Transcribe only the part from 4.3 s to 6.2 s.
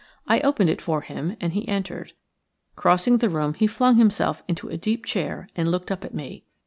into a deep chair and looked up at